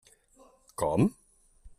Com? 0.83 1.05